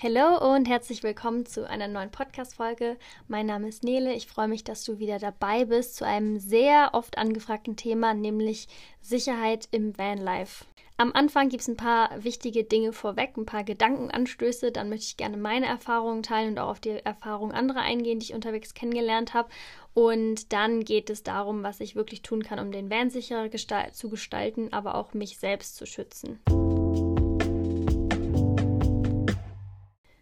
[0.00, 2.98] Hallo und herzlich willkommen zu einer neuen Podcast-Folge.
[3.26, 4.14] Mein Name ist Nele.
[4.14, 8.68] Ich freue mich, dass du wieder dabei bist zu einem sehr oft angefragten Thema, nämlich
[9.00, 10.66] Sicherheit im Vanlife.
[10.98, 14.70] Am Anfang gibt es ein paar wichtige Dinge vorweg, ein paar Gedankenanstöße.
[14.70, 18.26] Dann möchte ich gerne meine Erfahrungen teilen und auch auf die Erfahrungen anderer eingehen, die
[18.26, 19.48] ich unterwegs kennengelernt habe.
[19.94, 23.50] Und dann geht es darum, was ich wirklich tun kann, um den Van sicherer
[23.90, 26.38] zu gestalten, aber auch mich selbst zu schützen.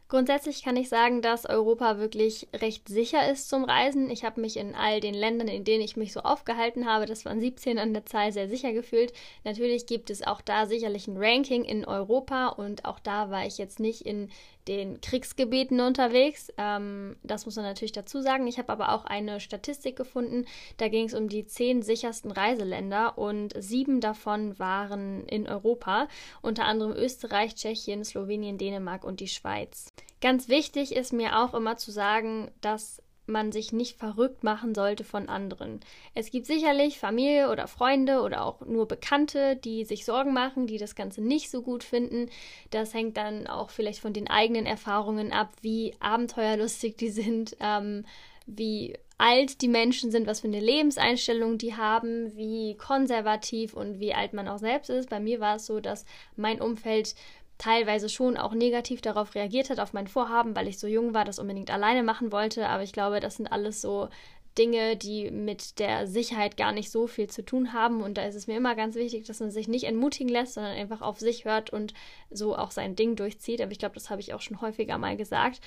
[0.08, 4.08] Grundsätzlich kann ich sagen, dass Europa wirklich recht sicher ist zum Reisen.
[4.08, 7.24] Ich habe mich in all den Ländern, in denen ich mich so aufgehalten habe, das
[7.24, 9.12] waren 17 an der Zahl, sehr sicher gefühlt.
[9.42, 13.58] Natürlich gibt es auch da sicherlich ein Ranking in Europa und auch da war ich
[13.58, 14.30] jetzt nicht in
[14.68, 16.52] den Kriegsgebieten unterwegs.
[16.56, 18.46] Ähm, das muss man natürlich dazu sagen.
[18.46, 20.44] Ich habe aber auch eine Statistik gefunden.
[20.76, 26.08] Da ging es um die zehn sichersten Reiseländer und sieben davon waren in Europa,
[26.42, 29.92] unter anderem Österreich, Tschechien, Slowenien, Dänemark und die Schweiz.
[30.26, 35.04] Ganz wichtig ist mir auch immer zu sagen, dass man sich nicht verrückt machen sollte
[35.04, 35.78] von anderen.
[36.16, 40.78] Es gibt sicherlich Familie oder Freunde oder auch nur Bekannte, die sich Sorgen machen, die
[40.78, 42.28] das Ganze nicht so gut finden.
[42.70, 48.04] Das hängt dann auch vielleicht von den eigenen Erfahrungen ab, wie abenteuerlustig die sind, ähm,
[48.46, 54.12] wie alt die Menschen sind, was für eine Lebenseinstellung die haben, wie konservativ und wie
[54.12, 55.08] alt man auch selbst ist.
[55.08, 56.04] Bei mir war es so, dass
[56.34, 57.14] mein Umfeld
[57.58, 61.24] teilweise schon auch negativ darauf reagiert hat, auf mein Vorhaben, weil ich so jung war,
[61.24, 62.68] das unbedingt alleine machen wollte.
[62.68, 64.08] Aber ich glaube, das sind alles so
[64.56, 68.02] Dinge, die mit der Sicherheit gar nicht so viel zu tun haben.
[68.02, 70.76] Und da ist es mir immer ganz wichtig, dass man sich nicht entmutigen lässt, sondern
[70.76, 71.94] einfach auf sich hört und
[72.30, 73.60] so auch sein Ding durchzieht.
[73.60, 75.60] Aber ich glaube, das habe ich auch schon häufiger mal gesagt.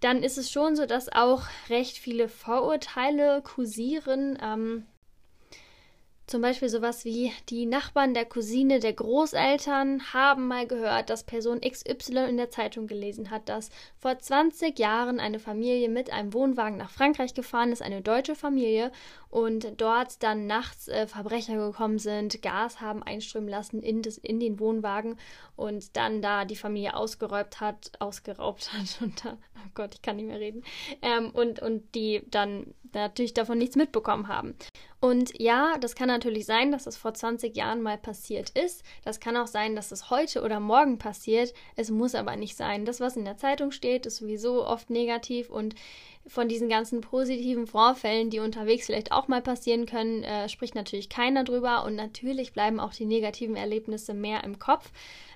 [0.00, 4.38] Dann ist es schon so, dass auch recht viele Vorurteile kursieren.
[4.42, 4.86] Ähm,
[6.30, 11.60] zum Beispiel sowas wie die Nachbarn der Cousine der Großeltern haben mal gehört, dass Person
[11.60, 13.68] XY in der Zeitung gelesen hat, dass
[13.98, 18.92] vor 20 Jahren eine Familie mit einem Wohnwagen nach Frankreich gefahren ist, eine deutsche Familie,
[19.30, 24.40] und dort dann nachts äh, Verbrecher gekommen sind, Gas haben einströmen lassen in, das, in
[24.40, 25.16] den Wohnwagen
[25.56, 30.16] und dann da die Familie ausgeräubt hat, ausgeraubt hat und da, oh Gott, ich kann
[30.16, 30.64] nicht mehr reden,
[31.02, 34.56] ähm, und, und die dann natürlich davon nichts mitbekommen haben.
[35.00, 38.84] Und ja, das kann natürlich sein, dass das vor 20 Jahren mal passiert ist.
[39.02, 41.54] Das kann auch sein, dass es heute oder morgen passiert.
[41.74, 42.84] Es muss aber nicht sein.
[42.84, 45.74] Das, was in der Zeitung steht, ist sowieso oft negativ und
[46.26, 51.08] von diesen ganzen positiven Vorfällen, die unterwegs vielleicht auch mal passieren können, äh, spricht natürlich
[51.08, 54.90] keiner drüber und natürlich bleiben auch die negativen Erlebnisse mehr im Kopf.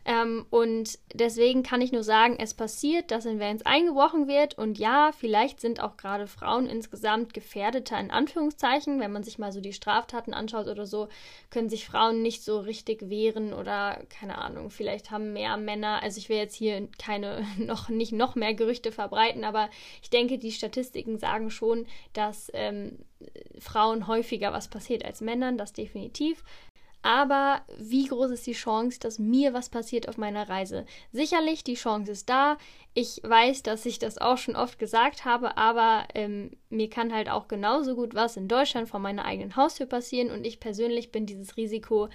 [0.06, 4.58] Ähm, und deswegen kann ich nur sagen, es passiert, dass in Vans eingebrochen wird.
[4.58, 9.00] Und ja, vielleicht sind auch gerade Frauen insgesamt gefährdeter in Anführungszeichen.
[9.00, 11.08] Wenn man sich mal so die Straftaten anschaut oder so,
[11.50, 16.02] können sich Frauen nicht so richtig wehren oder keine Ahnung, vielleicht haben mehr Männer.
[16.02, 19.70] Also ich will jetzt hier keine noch nicht noch mehr Gerüchte verbreiten, aber
[20.02, 22.98] ich denke, die Statistiken sagen schon, dass ähm,
[23.58, 26.44] Frauen häufiger was passiert als Männern, das definitiv.
[27.04, 30.86] Aber wie groß ist die Chance, dass mir was passiert auf meiner Reise?
[31.12, 32.56] Sicherlich, die Chance ist da.
[32.94, 37.28] Ich weiß, dass ich das auch schon oft gesagt habe, aber ähm, mir kann halt
[37.28, 41.26] auch genauso gut was in Deutschland vor meiner eigenen Haustür passieren und ich persönlich bin
[41.26, 42.08] dieses Risiko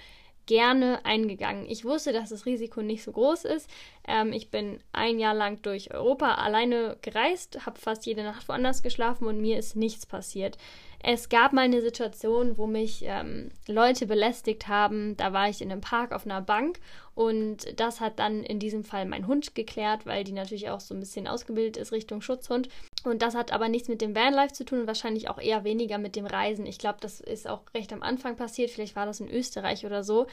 [0.50, 1.64] gerne eingegangen.
[1.68, 3.70] Ich wusste, dass das Risiko nicht so groß ist.
[4.08, 8.82] Ähm, ich bin ein Jahr lang durch Europa alleine gereist, habe fast jede Nacht woanders
[8.82, 10.58] geschlafen und mir ist nichts passiert.
[11.02, 15.16] Es gab mal eine Situation, wo mich ähm, Leute belästigt haben.
[15.16, 16.80] Da war ich in einem Park auf einer Bank
[17.14, 20.94] und das hat dann in diesem Fall mein Hund geklärt, weil die natürlich auch so
[20.94, 22.68] ein bisschen ausgebildet ist Richtung Schutzhund.
[23.04, 25.98] Und das hat aber nichts mit dem Vanlife zu tun und wahrscheinlich auch eher weniger
[25.98, 26.66] mit dem Reisen.
[26.66, 28.70] Ich glaube, das ist auch recht am Anfang passiert.
[28.70, 30.26] Vielleicht war das in Österreich oder so.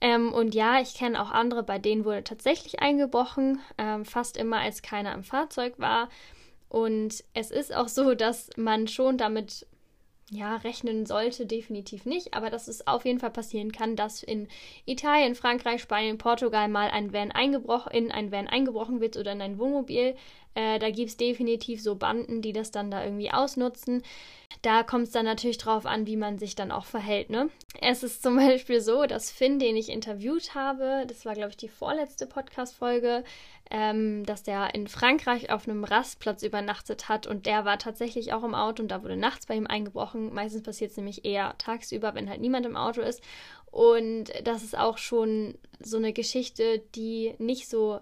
[0.00, 4.58] Ähm, und ja, ich kenne auch andere, bei denen wurde tatsächlich eingebrochen, ähm, fast immer
[4.58, 6.08] als keiner im Fahrzeug war.
[6.68, 9.66] Und es ist auch so, dass man schon damit
[10.30, 14.48] ja, rechnen sollte, definitiv nicht, aber dass es auf jeden Fall passieren kann, dass in
[14.86, 19.42] Italien, Frankreich, Spanien, Portugal mal ein Van eingebrochen, in ein Van eingebrochen wird oder in
[19.42, 20.16] ein Wohnmobil.
[20.54, 24.02] Äh, da gibt es definitiv so Banden, die das dann da irgendwie ausnutzen.
[24.62, 27.28] Da kommt es dann natürlich drauf an, wie man sich dann auch verhält.
[27.28, 27.50] Ne?
[27.80, 31.56] Es ist zum Beispiel so, dass Finn, den ich interviewt habe, das war, glaube ich,
[31.56, 33.24] die vorletzte Podcast-Folge,
[33.70, 38.44] ähm, dass der in Frankreich auf einem Rastplatz übernachtet hat und der war tatsächlich auch
[38.44, 40.32] im Auto und da wurde nachts bei ihm eingebrochen.
[40.32, 43.22] Meistens passiert es nämlich eher tagsüber, wenn halt niemand im Auto ist.
[43.70, 47.98] Und das ist auch schon so eine Geschichte, die nicht so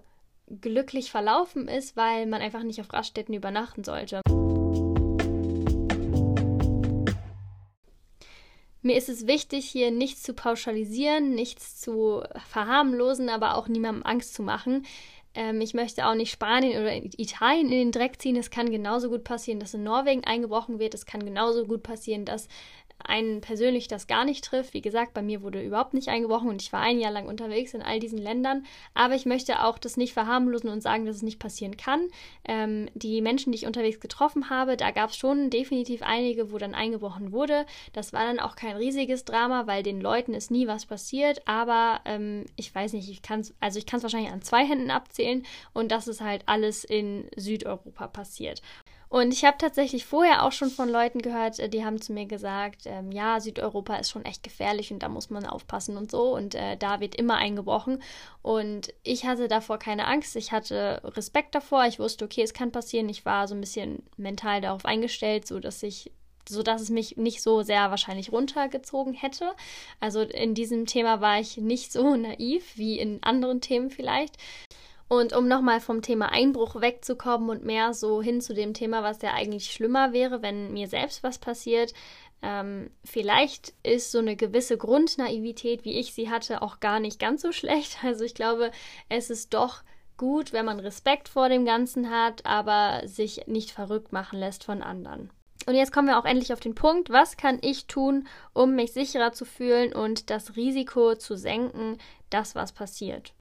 [0.49, 4.21] glücklich verlaufen ist, weil man einfach nicht auf Raststätten übernachten sollte.
[8.85, 14.35] Mir ist es wichtig, hier nichts zu pauschalisieren, nichts zu verharmlosen, aber auch niemandem Angst
[14.35, 14.85] zu machen.
[15.35, 18.37] Ähm, ich möchte auch nicht Spanien oder Italien in den Dreck ziehen.
[18.37, 20.95] Es kann genauso gut passieren, dass in Norwegen eingebrochen wird.
[20.95, 22.49] Es kann genauso gut passieren, dass
[23.05, 24.75] einen persönlich das gar nicht trifft.
[24.75, 27.75] Wie gesagt, bei mir wurde überhaupt nicht eingebrochen und ich war ein Jahr lang unterwegs
[27.75, 28.65] in all diesen Ländern.
[28.95, 32.09] Aber ich möchte auch das nicht verharmlosen und sagen, dass es nicht passieren kann.
[32.45, 36.59] Ähm, die Menschen, die ich unterwegs getroffen habe, da gab es schon definitiv einige, wo
[36.59, 37.67] dann eingebrochen wurde.
[37.93, 41.47] Das war dann auch kein riesiges Drama, weil den Leuten ist nie was passiert.
[41.47, 44.65] Aber ähm, ich weiß nicht, ich kann es, also ich kann es wahrscheinlich an zwei
[44.65, 48.63] Händen abzählen und das ist halt alles in Südeuropa passiert.
[49.13, 52.25] Und ich habe tatsächlich vorher auch schon von Leuten gehört, äh, die haben zu mir
[52.25, 56.35] gesagt, ähm, ja, Südeuropa ist schon echt gefährlich und da muss man aufpassen und so.
[56.35, 58.03] Und äh, da wird immer eingebrochen.
[58.41, 60.35] Und ich hatte davor keine Angst.
[60.35, 61.85] Ich hatte Respekt davor.
[61.85, 63.11] Ich wusste, okay, es kann passieren.
[63.11, 66.11] Ich war so ein bisschen mental darauf eingestellt, so dass ich
[66.49, 69.53] so dass es mich nicht so sehr wahrscheinlich runtergezogen hätte.
[70.01, 74.39] Also in diesem Thema war ich nicht so naiv wie in anderen Themen vielleicht.
[75.13, 79.21] Und um nochmal vom Thema Einbruch wegzukommen und mehr so hin zu dem Thema, was
[79.21, 81.93] ja eigentlich schlimmer wäre, wenn mir selbst was passiert,
[82.41, 87.43] ähm, vielleicht ist so eine gewisse Grundnaivität, wie ich sie hatte, auch gar nicht ganz
[87.43, 87.99] so schlecht.
[88.03, 88.71] Also ich glaube,
[89.11, 89.83] es ist doch
[90.17, 94.81] gut, wenn man Respekt vor dem Ganzen hat, aber sich nicht verrückt machen lässt von
[94.81, 95.29] anderen.
[95.67, 98.95] Und jetzt kommen wir auch endlich auf den Punkt, was kann ich tun, um mich
[98.95, 101.99] sicherer zu fühlen und das Risiko zu senken,
[102.31, 103.35] dass was passiert.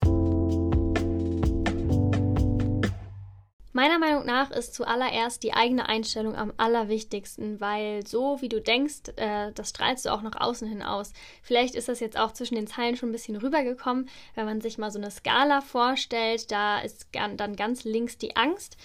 [3.73, 9.13] Meiner Meinung nach ist zuallererst die eigene Einstellung am allerwichtigsten, weil so wie du denkst,
[9.15, 11.13] äh, das strahlst du auch nach außen hin aus.
[11.41, 14.77] Vielleicht ist das jetzt auch zwischen den Zeilen schon ein bisschen rübergekommen, wenn man sich
[14.77, 18.75] mal so eine Skala vorstellt, da ist dann ganz links die Angst,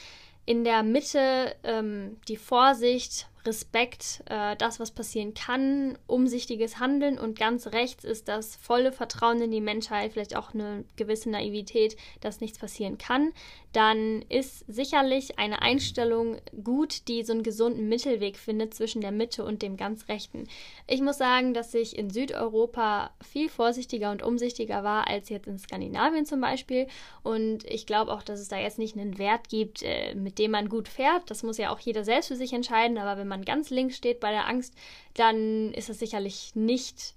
[0.44, 7.38] in der Mitte ähm, die Vorsicht, Respekt, äh, das, was passieren kann, umsichtiges Handeln und
[7.38, 12.40] ganz rechts ist das volle Vertrauen in die Menschheit, vielleicht auch eine gewisse Naivität, dass
[12.40, 13.32] nichts passieren kann,
[13.72, 19.44] dann ist sicherlich eine Einstellung gut, die so einen gesunden Mittelweg findet zwischen der Mitte
[19.44, 20.48] und dem ganz Rechten.
[20.87, 25.58] Ich muss sagen, dass ich in Südeuropa viel vorsichtiger und umsichtiger war als jetzt in
[25.58, 26.87] Skandinavien zum Beispiel
[27.22, 30.52] und ich glaube auch, dass es da jetzt nicht einen Wert gibt, äh, mit dem
[30.52, 31.31] man gut fährt.
[31.31, 33.96] Das muss ja auch jeder selbst für sich entscheiden, aber wenn man man ganz links
[33.96, 34.74] steht bei der Angst,
[35.14, 37.14] dann ist es sicherlich nicht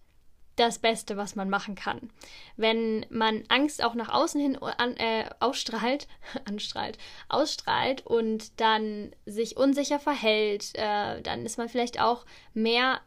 [0.58, 2.10] das Beste, was man machen kann.
[2.58, 6.08] Wenn man Angst auch nach außen hin an, äh, ausstrahlt,
[6.46, 6.98] anstrahlt,
[7.30, 13.00] ausstrahlt und dann sich unsicher verhält, äh, dann ist man vielleicht auch mehr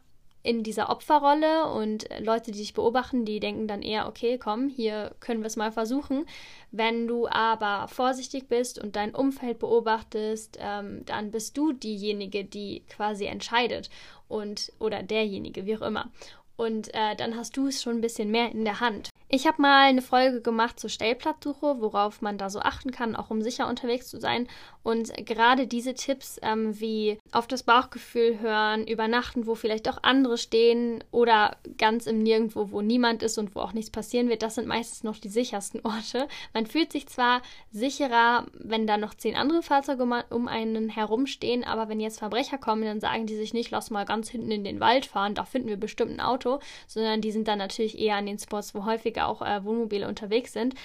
[0.43, 5.15] in dieser Opferrolle und Leute, die dich beobachten, die denken dann eher, okay, komm, hier
[5.21, 6.25] können wir es mal versuchen.
[6.71, 12.83] Wenn du aber vorsichtig bist und dein Umfeld beobachtest, ähm, dann bist du diejenige, die
[12.89, 13.89] quasi entscheidet
[14.27, 16.11] und oder derjenige, wie auch immer.
[16.57, 19.09] Und äh, dann hast du es schon ein bisschen mehr in der Hand.
[19.35, 23.31] Ich habe mal eine Folge gemacht zur Stellplatzsuche, worauf man da so achten kann, auch
[23.31, 24.47] um sicher unterwegs zu sein.
[24.83, 30.37] Und gerade diese Tipps ähm, wie auf das Bauchgefühl hören, übernachten, wo vielleicht auch andere
[30.37, 34.53] stehen oder ganz im Nirgendwo, wo niemand ist und wo auch nichts passieren wird, das
[34.53, 36.27] sind meistens noch die sichersten Orte.
[36.53, 41.89] Man fühlt sich zwar sicherer, wenn da noch zehn andere Fahrzeuge um einen herumstehen, aber
[41.89, 44.79] wenn jetzt Verbrecher kommen, dann sagen die sich nicht, lass mal ganz hinten in den
[44.79, 48.27] Wald fahren, da finden wir bestimmt ein Auto, sondern die sind dann natürlich eher an
[48.27, 50.75] den Spots, wo häufiger auch äh, Wohnmobile unterwegs sind.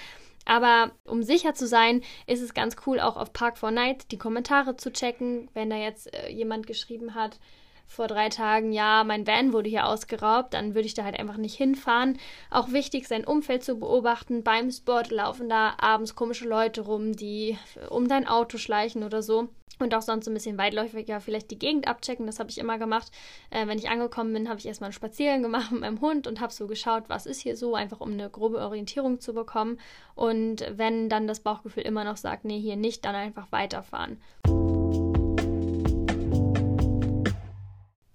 [0.45, 4.91] Aber um sicher zu sein, ist es ganz cool, auch auf Park4Night die Kommentare zu
[4.91, 5.49] checken.
[5.53, 7.39] Wenn da jetzt äh, jemand geschrieben hat,
[7.89, 11.37] vor drei Tagen, ja, mein Van wurde hier ausgeraubt, dann würde ich da halt einfach
[11.37, 12.19] nicht hinfahren.
[12.51, 14.43] Auch wichtig, sein Umfeld zu beobachten.
[14.43, 17.57] Beim Sport laufen da abends komische Leute rum, die
[17.89, 21.87] um dein Auto schleichen oder so und auch sonst ein bisschen weitläufiger vielleicht die Gegend
[21.87, 22.25] abchecken.
[22.25, 23.11] Das habe ich immer gemacht.
[23.49, 26.39] Äh, wenn ich angekommen bin, habe ich erstmal einen Spaziergang gemacht mit meinem Hund und
[26.41, 29.79] habe so geschaut, was ist hier so, einfach um eine grobe Orientierung zu bekommen.
[30.15, 34.21] Und wenn dann das Bauchgefühl immer noch sagt, nee, hier nicht, dann einfach weiterfahren.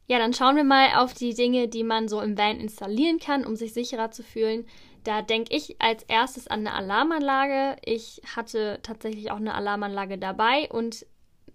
[0.06, 3.46] Ja, dann schauen wir mal auf die Dinge, die man so im Van installieren kann,
[3.46, 4.66] um sich sicherer zu fühlen.
[5.02, 7.76] Da denke ich als erstes an eine Alarmanlage.
[7.84, 11.06] Ich hatte tatsächlich auch eine Alarmanlage dabei und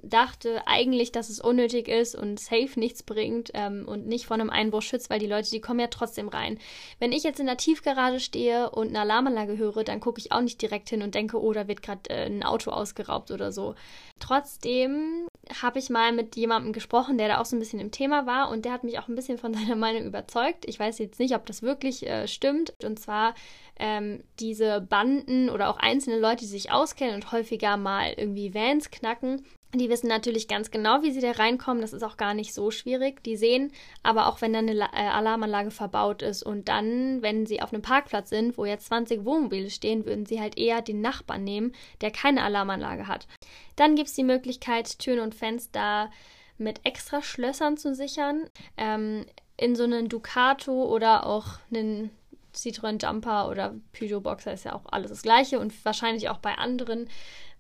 [0.03, 4.49] dachte eigentlich, dass es unnötig ist und safe nichts bringt ähm, und nicht vor einem
[4.49, 6.59] Einbruch schützt, weil die Leute, die kommen ja trotzdem rein.
[6.99, 10.41] Wenn ich jetzt in der Tiefgarage stehe und eine Alarmanlage höre, dann gucke ich auch
[10.41, 13.75] nicht direkt hin und denke, oh, da wird gerade äh, ein Auto ausgeraubt oder so.
[14.19, 15.27] Trotzdem
[15.61, 18.49] habe ich mal mit jemandem gesprochen, der da auch so ein bisschen im Thema war
[18.49, 20.65] und der hat mich auch ein bisschen von seiner Meinung überzeugt.
[20.67, 22.73] Ich weiß jetzt nicht, ob das wirklich äh, stimmt.
[22.83, 23.33] Und zwar
[23.79, 28.91] ähm, diese Banden oder auch einzelne Leute, die sich auskennen und häufiger mal irgendwie Vans
[28.91, 31.81] knacken, die wissen natürlich ganz genau, wie sie da reinkommen.
[31.81, 33.23] Das ist auch gar nicht so schwierig.
[33.23, 33.71] Die sehen
[34.01, 36.41] aber auch, wenn da eine äh, Alarmanlage verbaut ist.
[36.41, 40.41] Und dann, wenn sie auf einem Parkplatz sind, wo jetzt 20 Wohnmobile stehen, würden sie
[40.41, 43.27] halt eher den Nachbarn nehmen, der keine Alarmanlage hat.
[43.75, 46.09] Dann gibt es die Möglichkeit, Türen und Fenster
[46.57, 48.49] mit extra Schlössern zu sichern.
[48.75, 52.09] Ähm, in so einen Ducato oder auch einen
[52.55, 56.55] Citroën Jumper oder Peugeot Boxer ist ja auch alles das gleiche und wahrscheinlich auch bei
[56.55, 57.07] anderen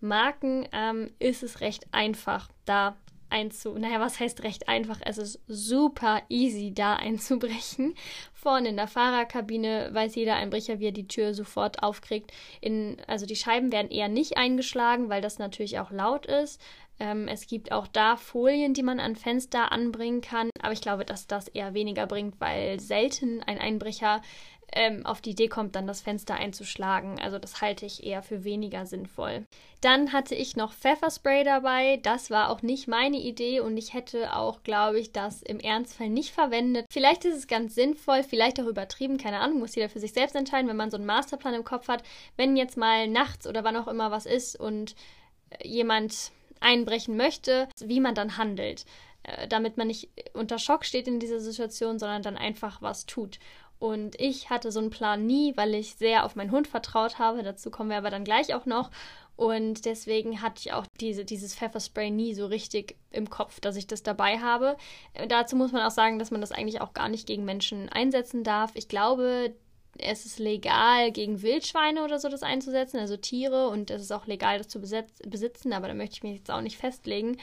[0.01, 2.95] Marken ähm, ist es recht einfach, da
[3.29, 3.77] einzu.
[3.77, 4.99] Naja, was heißt recht einfach?
[5.03, 7.95] Es ist super easy, da einzubrechen.
[8.33, 12.31] Vorne in der Fahrerkabine weiß jeder Einbrecher, wie er die Tür sofort aufkriegt.
[12.61, 16.61] In, also die Scheiben werden eher nicht eingeschlagen, weil das natürlich auch laut ist.
[16.99, 20.49] Ähm, es gibt auch da Folien, die man an Fenster anbringen kann.
[20.61, 24.21] Aber ich glaube, dass das eher weniger bringt, weil selten ein Einbrecher
[24.73, 27.19] ähm, auf die Idee kommt, dann das Fenster einzuschlagen.
[27.19, 29.45] Also das halte ich eher für weniger sinnvoll.
[29.81, 31.99] Dann hatte ich noch Pfefferspray dabei.
[32.03, 36.09] Das war auch nicht meine Idee und ich hätte auch, glaube ich, das im Ernstfall
[36.09, 36.85] nicht verwendet.
[36.91, 40.35] Vielleicht ist es ganz sinnvoll, vielleicht auch übertrieben, keine Ahnung, muss jeder für sich selbst
[40.35, 42.03] entscheiden, wenn man so einen Masterplan im Kopf hat.
[42.35, 44.95] Wenn jetzt mal nachts oder wann auch immer was ist und
[45.49, 48.85] äh, jemand einbrechen möchte, wie man dann handelt
[49.23, 53.39] äh, damit man nicht unter Schock steht in dieser Situation, sondern dann einfach was tut.
[53.79, 57.43] Und ich hatte so einen Plan nie, weil ich sehr auf meinen Hund vertraut habe.
[57.43, 58.91] Dazu kommen wir aber dann gleich auch noch.
[59.37, 63.87] Und deswegen hatte ich auch diese, dieses Pfefferspray nie so richtig im Kopf, dass ich
[63.87, 64.75] das dabei habe.
[65.13, 67.87] Äh, dazu muss man auch sagen, dass man das eigentlich auch gar nicht gegen Menschen
[67.87, 68.71] einsetzen darf.
[68.73, 69.55] Ich glaube,
[69.97, 74.27] es ist legal, gegen Wildschweine oder so das einzusetzen, also Tiere, und es ist auch
[74.27, 77.37] legal, das zu besitzen, aber da möchte ich mich jetzt auch nicht festlegen.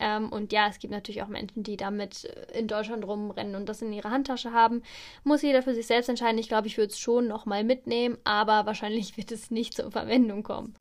[0.00, 3.68] Ähm, und ja, es gibt natürlich auch Menschen, die damit äh, in Deutschland rumrennen und
[3.68, 4.82] das in ihrer Handtasche haben.
[5.22, 6.38] Muss jeder für sich selbst entscheiden.
[6.38, 10.42] Ich glaube, ich würde es schon nochmal mitnehmen, aber wahrscheinlich wird es nicht zur Verwendung
[10.42, 10.74] kommen.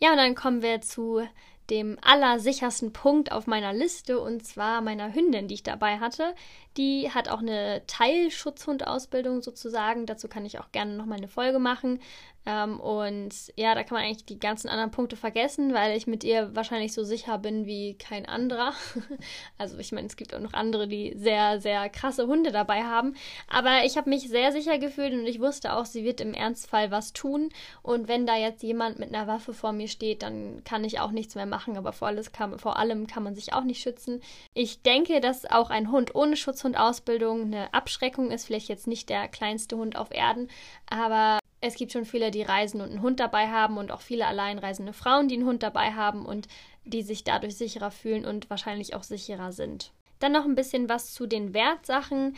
[0.00, 1.22] Ja, und dann kommen wir zu
[1.70, 6.34] dem allersichersten Punkt auf meiner Liste und zwar meiner Hündin, die ich dabei hatte.
[6.76, 10.04] Die hat auch eine Teilschutzhundausbildung sozusagen.
[10.06, 12.00] Dazu kann ich auch gerne nochmal eine Folge machen.
[12.46, 16.24] Ähm, und ja, da kann man eigentlich die ganzen anderen Punkte vergessen, weil ich mit
[16.24, 18.74] ihr wahrscheinlich so sicher bin wie kein anderer.
[19.58, 23.16] also ich meine, es gibt auch noch andere, die sehr, sehr krasse Hunde dabei haben.
[23.48, 26.90] Aber ich habe mich sehr sicher gefühlt und ich wusste auch, sie wird im Ernstfall
[26.90, 27.48] was tun.
[27.82, 31.12] Und wenn da jetzt jemand mit einer Waffe vor mir steht, dann kann ich auch
[31.12, 31.78] nichts mehr machen.
[31.78, 34.20] Aber vor, alles kann, vor allem kann man sich auch nicht schützen.
[34.52, 38.44] Ich denke, dass auch ein Hund ohne Schutzhundausbildung eine Abschreckung ist.
[38.44, 40.48] Vielleicht jetzt nicht der kleinste Hund auf Erden,
[40.90, 44.26] aber es gibt schon viele, die reisen und einen Hund dabei haben und auch viele
[44.26, 46.46] alleinreisende Frauen, die einen Hund dabei haben und
[46.84, 49.90] die sich dadurch sicherer fühlen und wahrscheinlich auch sicherer sind.
[50.18, 52.36] Dann noch ein bisschen was zu den Wertsachen.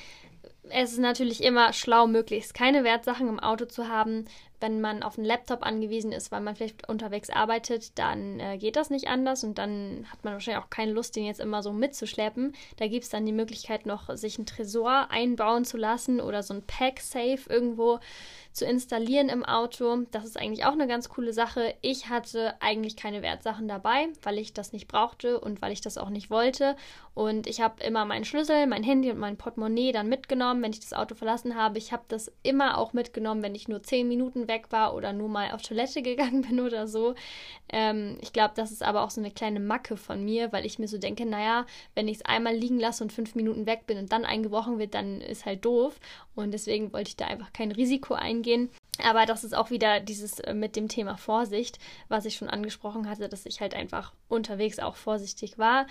[0.71, 4.27] Es ist natürlich immer schlau, möglichst keine Wertsachen im Auto zu haben.
[4.61, 8.77] Wenn man auf einen Laptop angewiesen ist, weil man vielleicht unterwegs arbeitet, dann äh, geht
[8.77, 11.73] das nicht anders und dann hat man wahrscheinlich auch keine Lust, den jetzt immer so
[11.73, 12.55] mitzuschleppen.
[12.77, 16.55] Da gibt es dann die Möglichkeit noch, sich einen Tresor einbauen zu lassen oder so
[16.55, 18.01] ein Pack-Safe irgendwo
[18.57, 20.07] zu installieren im Auto.
[20.11, 21.75] Das ist eigentlich auch eine ganz coole Sache.
[21.83, 25.99] Ich hatte eigentlich keine Wertsachen dabei, weil ich das nicht brauchte und weil ich das
[25.99, 26.75] auch nicht wollte.
[27.13, 30.81] Und ich habe immer meinen Schlüssel, mein Handy und mein Portemonnaie dann mitgenommen, wenn ich
[30.81, 31.77] das Auto verlassen habe.
[31.77, 35.29] Ich habe das immer auch mitgenommen, wenn ich nur zehn Minuten weg war oder nur
[35.29, 37.15] mal auf Toilette gegangen bin oder so.
[37.69, 40.79] Ähm, ich glaube, das ist aber auch so eine kleine Macke von mir, weil ich
[40.79, 43.99] mir so denke, naja, wenn ich es einmal liegen lasse und fünf Minuten weg bin
[43.99, 45.99] und dann eingebrochen wird, dann ist halt doof.
[46.35, 48.71] Und deswegen wollte ich da einfach kein Risiko eingehen.
[49.05, 53.09] Aber das ist auch wieder dieses äh, mit dem Thema Vorsicht, was ich schon angesprochen
[53.09, 55.87] hatte, dass ich halt einfach unterwegs auch vorsichtig war.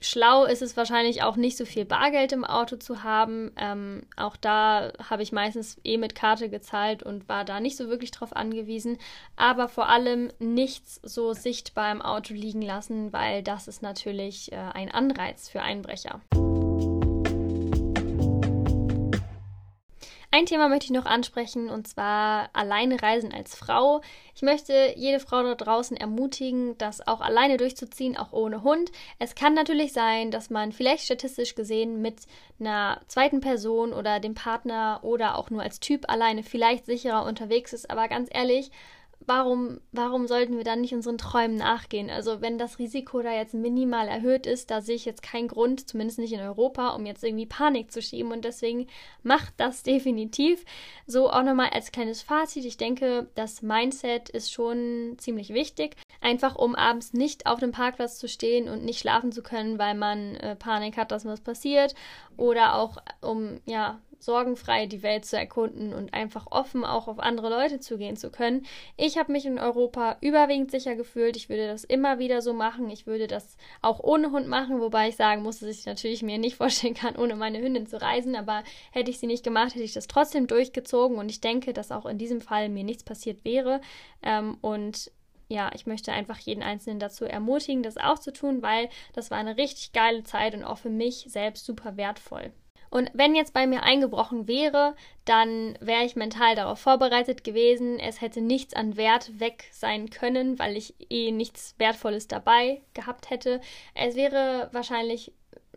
[0.00, 3.50] Schlau ist es wahrscheinlich auch nicht so viel Bargeld im Auto zu haben.
[3.56, 7.88] Ähm, auch da habe ich meistens eh mit Karte gezahlt und war da nicht so
[7.88, 8.98] wirklich drauf angewiesen.
[9.36, 14.56] Aber vor allem nichts so sichtbar im Auto liegen lassen, weil das ist natürlich äh,
[14.56, 16.20] ein Anreiz für Einbrecher.
[20.30, 24.02] Ein Thema möchte ich noch ansprechen und zwar alleine reisen als Frau.
[24.34, 28.92] Ich möchte jede Frau da draußen ermutigen, das auch alleine durchzuziehen, auch ohne Hund.
[29.18, 32.26] Es kann natürlich sein, dass man vielleicht statistisch gesehen mit
[32.60, 37.72] einer zweiten Person oder dem Partner oder auch nur als Typ alleine vielleicht sicherer unterwegs
[37.72, 38.70] ist, aber ganz ehrlich,
[39.20, 42.10] warum, warum sollten wir dann nicht unseren Träumen nachgehen?
[42.10, 45.88] Also wenn das Risiko da jetzt minimal erhöht ist, da sehe ich jetzt keinen Grund,
[45.88, 48.32] zumindest nicht in Europa, um jetzt irgendwie Panik zu schieben.
[48.32, 48.86] Und deswegen
[49.22, 50.64] macht das definitiv.
[51.06, 52.64] So auch nochmal als kleines Fazit.
[52.64, 55.96] Ich denke, das Mindset ist schon ziemlich wichtig.
[56.20, 59.94] Einfach um abends nicht auf dem Parkplatz zu stehen und nicht schlafen zu können, weil
[59.94, 61.94] man äh, Panik hat, dass was passiert.
[62.36, 67.48] Oder auch um ja sorgenfrei die Welt zu erkunden und einfach offen auch auf andere
[67.48, 68.66] Leute zugehen zu können.
[68.96, 71.36] Ich habe mich in Europa überwiegend sicher gefühlt.
[71.36, 72.90] Ich würde das immer wieder so machen.
[72.90, 76.38] Ich würde das auch ohne Hund machen, wobei ich sagen muss, dass ich natürlich mir
[76.38, 78.36] nicht vorstellen kann, ohne meine Hündin zu reisen.
[78.36, 81.18] Aber hätte ich sie nicht gemacht, hätte ich das trotzdem durchgezogen.
[81.18, 83.80] Und ich denke, dass auch in diesem Fall mir nichts passiert wäre.
[84.22, 85.10] Ähm, und
[85.48, 89.38] ja, ich möchte einfach jeden Einzelnen dazu ermutigen, das auch zu tun, weil das war
[89.38, 92.52] eine richtig geile Zeit und auch für mich selbst super wertvoll.
[92.90, 97.98] Und wenn jetzt bei mir eingebrochen wäre, dann wäre ich mental darauf vorbereitet gewesen.
[97.98, 103.30] Es hätte nichts an Wert weg sein können, weil ich eh nichts Wertvolles dabei gehabt
[103.30, 103.60] hätte.
[103.94, 105.32] Es wäre wahrscheinlich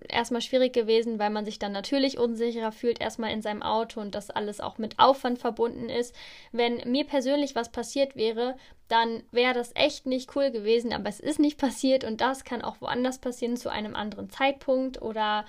[0.09, 4.15] erstmal schwierig gewesen, weil man sich dann natürlich unsicherer fühlt, erstmal in seinem Auto und
[4.15, 6.15] das alles auch mit Aufwand verbunden ist.
[6.51, 8.55] Wenn mir persönlich was passiert wäre,
[8.87, 12.61] dann wäre das echt nicht cool gewesen, aber es ist nicht passiert und das kann
[12.61, 15.45] auch woanders passieren zu einem anderen Zeitpunkt oder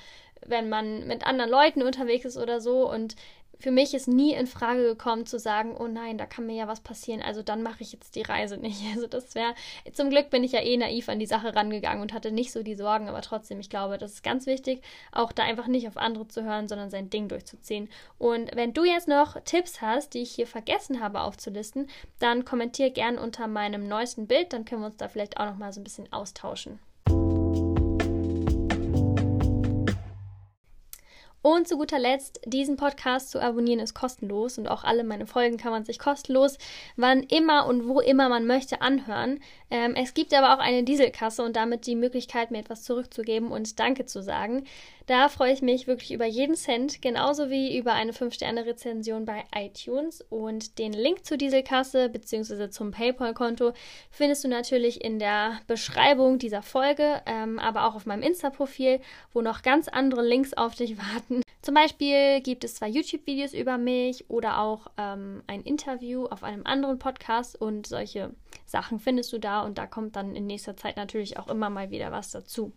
[0.46, 2.90] wenn man mit anderen Leuten unterwegs ist oder so.
[2.90, 3.16] Und
[3.62, 6.66] für mich ist nie in Frage gekommen zu sagen, oh nein, da kann mir ja
[6.66, 8.82] was passieren, also dann mache ich jetzt die Reise nicht.
[8.92, 9.54] Also das wäre,
[9.92, 12.62] zum Glück bin ich ja eh naiv an die Sache rangegangen und hatte nicht so
[12.62, 14.82] die Sorgen, aber trotzdem, ich glaube, das ist ganz wichtig,
[15.12, 17.88] auch da einfach nicht auf andere zu hören, sondern sein Ding durchzuziehen.
[18.18, 22.90] Und wenn du jetzt noch Tipps hast, die ich hier vergessen habe aufzulisten, dann kommentier
[22.90, 25.80] gern unter meinem neuesten Bild, dann können wir uns da vielleicht auch noch mal so
[25.80, 26.80] ein bisschen austauschen.
[31.42, 35.56] Und zu guter Letzt, diesen Podcast zu abonnieren ist kostenlos und auch alle meine Folgen
[35.56, 36.56] kann man sich kostenlos,
[36.96, 39.40] wann immer und wo immer man möchte, anhören.
[39.68, 43.80] Ähm, es gibt aber auch eine Dieselkasse und damit die Möglichkeit, mir etwas zurückzugeben und
[43.80, 44.64] Danke zu sagen.
[45.06, 50.24] Da freue ich mich wirklich über jeden Cent, genauso wie über eine 5-Sterne-Rezension bei iTunes.
[50.30, 52.70] Und den Link zur Dieselkasse bzw.
[52.70, 53.72] zum PayPal-Konto
[54.10, 59.00] findest du natürlich in der Beschreibung dieser Folge, ähm, aber auch auf meinem Insta-Profil,
[59.32, 61.31] wo noch ganz andere Links auf dich warten.
[61.62, 66.66] Zum Beispiel gibt es zwei YouTube-Videos über mich oder auch ähm, ein Interview auf einem
[66.66, 68.34] anderen Podcast und solche
[68.66, 71.90] Sachen findest du da und da kommt dann in nächster Zeit natürlich auch immer mal
[71.90, 72.72] wieder was dazu.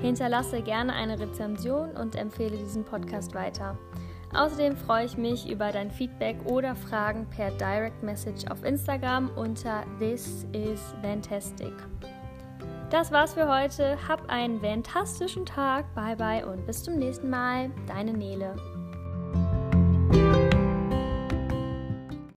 [0.00, 3.78] Hinterlasse gerne eine Rezension und empfehle diesen Podcast weiter.
[4.32, 9.84] Außerdem freue ich mich über dein Feedback oder Fragen per Direct Message auf Instagram unter
[9.98, 11.72] This is Fantastic.
[12.90, 13.96] Das war's für heute.
[14.08, 15.94] Hab einen fantastischen Tag.
[15.94, 17.70] Bye bye und bis zum nächsten Mal.
[17.86, 18.56] Deine Nele.